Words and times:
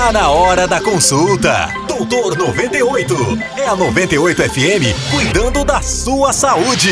Tá 0.00 0.10
na 0.14 0.30
hora 0.30 0.66
da 0.66 0.80
consulta. 0.80 1.68
Doutor 1.86 2.34
98. 2.34 3.14
É 3.58 3.66
a 3.66 3.76
98 3.76 4.42
FM 4.44 5.10
cuidando 5.10 5.62
da 5.62 5.82
sua 5.82 6.32
saúde. 6.32 6.88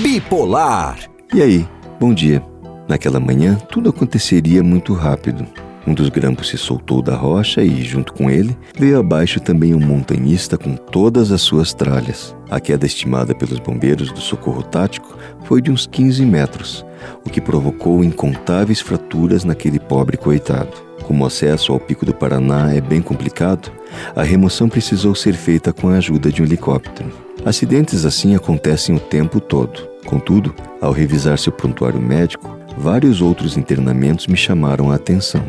Bipolar. 0.00 0.96
E 1.34 1.42
aí, 1.42 1.68
bom 1.98 2.14
dia. 2.14 2.40
Naquela 2.88 3.18
manhã, 3.18 3.56
tudo 3.56 3.90
aconteceria 3.90 4.62
muito 4.62 4.94
rápido. 4.94 5.44
Um 5.84 5.92
dos 5.92 6.08
grampos 6.08 6.48
se 6.48 6.56
soltou 6.56 7.02
da 7.02 7.16
rocha 7.16 7.60
e, 7.60 7.82
junto 7.82 8.12
com 8.12 8.30
ele, 8.30 8.56
veio 8.78 9.00
abaixo 9.00 9.40
também 9.40 9.74
um 9.74 9.84
montanhista 9.84 10.56
com 10.56 10.76
todas 10.76 11.32
as 11.32 11.42
suas 11.42 11.74
tralhas. 11.74 12.36
A 12.48 12.60
queda 12.60 12.86
estimada 12.86 13.34
pelos 13.34 13.58
bombeiros 13.58 14.12
do 14.12 14.20
socorro 14.20 14.62
tático 14.62 15.18
foi 15.42 15.60
de 15.60 15.72
uns 15.72 15.88
15 15.88 16.24
metros, 16.24 16.86
o 17.26 17.30
que 17.30 17.40
provocou 17.40 18.04
incontáveis 18.04 18.80
fraturas 18.80 19.42
naquele 19.42 19.80
pobre 19.80 20.16
coitado. 20.16 20.83
Como 21.06 21.22
o 21.22 21.26
acesso 21.26 21.72
ao 21.72 21.78
Pico 21.78 22.04
do 22.04 22.14
Paraná 22.14 22.74
é 22.74 22.80
bem 22.80 23.00
complicado, 23.00 23.70
a 24.16 24.22
remoção 24.22 24.68
precisou 24.68 25.14
ser 25.14 25.34
feita 25.34 25.72
com 25.72 25.88
a 25.88 25.96
ajuda 25.96 26.32
de 26.32 26.42
um 26.42 26.44
helicóptero. 26.44 27.10
Acidentes 27.44 28.04
assim 28.04 28.34
acontecem 28.34 28.94
o 28.94 29.00
tempo 29.00 29.40
todo. 29.40 29.86
Contudo, 30.06 30.54
ao 30.80 30.92
revisar 30.92 31.38
seu 31.38 31.52
prontuário 31.52 32.00
médico, 32.00 32.58
vários 32.76 33.20
outros 33.20 33.56
internamentos 33.56 34.26
me 34.26 34.36
chamaram 34.36 34.90
a 34.90 34.96
atenção 34.96 35.44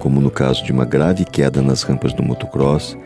como 0.00 0.20
no 0.20 0.30
caso 0.30 0.64
de 0.64 0.72
uma 0.72 0.84
grave 0.84 1.24
queda 1.24 1.62
nas 1.62 1.82
rampas 1.82 2.12
do 2.14 2.22
motocross, 2.22 2.96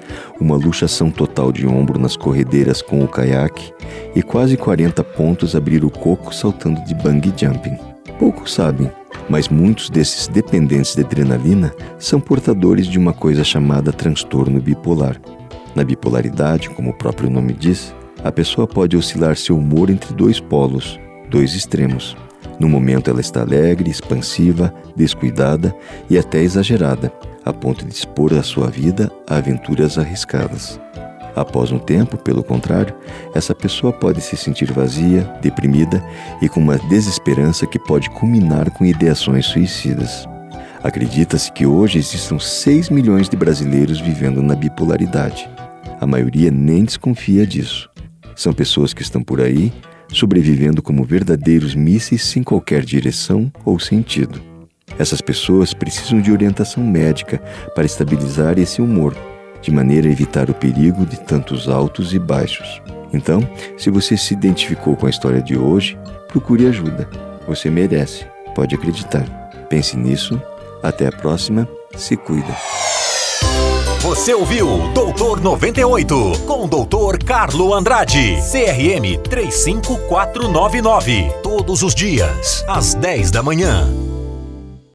uma 0.40 0.56
luxação 0.56 1.10
total 1.10 1.52
de 1.52 1.66
ombro 1.66 1.98
nas 1.98 2.16
corredeiras 2.16 2.80
com 2.80 3.02
o 3.02 3.08
caiaque 3.08 3.72
e 4.14 4.22
quase 4.22 4.56
40 4.56 5.02
pontos 5.02 5.56
abrir 5.56 5.84
o 5.84 5.90
coco 5.90 6.32
saltando 6.32 6.82
de 6.84 6.94
bungee 6.94 7.34
jumping. 7.36 7.76
Poucos 8.18 8.54
sabem, 8.54 8.90
mas 9.28 9.48
muitos 9.48 9.90
desses 9.90 10.28
dependentes 10.28 10.94
de 10.94 11.02
adrenalina 11.02 11.74
são 11.98 12.20
portadores 12.20 12.86
de 12.86 12.98
uma 12.98 13.12
coisa 13.12 13.42
chamada 13.42 13.92
transtorno 13.92 14.60
bipolar. 14.60 15.20
Na 15.74 15.82
bipolaridade, 15.82 16.70
como 16.70 16.90
o 16.90 16.94
próprio 16.94 17.30
nome 17.30 17.52
diz, 17.52 17.94
a 18.22 18.30
pessoa 18.30 18.66
pode 18.66 18.96
oscilar 18.96 19.36
seu 19.36 19.58
humor 19.58 19.90
entre 19.90 20.14
dois 20.14 20.40
polos, 20.40 20.98
dois 21.28 21.54
extremos. 21.54 22.16
No 22.58 22.68
momento, 22.68 23.10
ela 23.10 23.20
está 23.20 23.42
alegre, 23.42 23.90
expansiva, 23.90 24.72
descuidada 24.94 25.74
e 26.08 26.16
até 26.16 26.40
exagerada, 26.40 27.12
a 27.44 27.52
ponto 27.52 27.84
de 27.84 27.92
expor 27.92 28.32
a 28.34 28.42
sua 28.42 28.68
vida 28.68 29.10
a 29.28 29.36
aventuras 29.36 29.98
arriscadas. 29.98 30.80
Após 31.34 31.72
um 31.72 31.78
tempo, 31.78 32.16
pelo 32.16 32.44
contrário, 32.44 32.94
essa 33.34 33.54
pessoa 33.54 33.92
pode 33.92 34.20
se 34.20 34.36
sentir 34.36 34.72
vazia, 34.72 35.22
deprimida 35.42 36.02
e 36.40 36.48
com 36.48 36.60
uma 36.60 36.78
desesperança 36.78 37.66
que 37.66 37.78
pode 37.78 38.08
culminar 38.10 38.70
com 38.70 38.84
ideações 38.84 39.46
suicidas. 39.46 40.28
Acredita-se 40.82 41.50
que 41.50 41.66
hoje 41.66 41.98
existam 41.98 42.38
6 42.38 42.90
milhões 42.90 43.28
de 43.28 43.36
brasileiros 43.36 44.00
vivendo 44.00 44.42
na 44.42 44.54
bipolaridade. 44.54 45.48
A 46.00 46.06
maioria 46.06 46.50
nem 46.50 46.84
desconfia 46.84 47.46
disso. 47.46 47.88
São 48.36 48.52
pessoas 48.52 48.92
que 48.92 49.02
estão 49.02 49.22
por 49.22 49.40
aí 49.40 49.72
sobrevivendo 50.12 50.82
como 50.82 51.04
verdadeiros 51.04 51.74
mísseis 51.74 52.22
sem 52.22 52.42
qualquer 52.42 52.84
direção 52.84 53.50
ou 53.64 53.78
sentido. 53.80 54.40
Essas 54.98 55.20
pessoas 55.20 55.74
precisam 55.74 56.20
de 56.20 56.30
orientação 56.30 56.84
médica 56.84 57.38
para 57.74 57.84
estabilizar 57.84 58.58
esse 58.58 58.80
humor, 58.80 59.16
de 59.64 59.70
maneira 59.70 60.06
a 60.06 60.10
evitar 60.10 60.50
o 60.50 60.54
perigo 60.54 61.06
de 61.06 61.18
tantos 61.18 61.70
altos 61.70 62.12
e 62.12 62.18
baixos. 62.18 62.82
Então, 63.12 63.40
se 63.78 63.90
você 63.90 64.16
se 64.16 64.34
identificou 64.34 64.94
com 64.94 65.06
a 65.06 65.10
história 65.10 65.40
de 65.40 65.56
hoje, 65.56 65.98
procure 66.28 66.66
ajuda. 66.66 67.08
Você 67.48 67.70
merece, 67.70 68.26
pode 68.54 68.74
acreditar. 68.74 69.24
Pense 69.70 69.96
nisso. 69.96 70.38
Até 70.82 71.06
a 71.06 71.12
próxima. 71.12 71.66
Se 71.96 72.14
cuida. 72.14 72.54
Você 74.00 74.34
ouviu 74.34 74.92
Doutor 74.92 75.40
98 75.40 76.32
com 76.46 76.64
o 76.64 76.68
Doutor 76.68 77.24
Carlo 77.24 77.72
Andrade, 77.72 78.36
CRM 78.52 79.18
35499. 79.30 81.32
Todos 81.42 81.82
os 81.82 81.94
dias, 81.94 82.62
às 82.68 82.92
10 82.94 83.30
da 83.30 83.42
manhã. 83.42 83.88